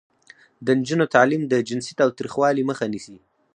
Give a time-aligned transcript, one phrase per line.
[0.65, 3.17] د نجونو تعلیم د جنسي تاوتریخوالي مخه نیسي.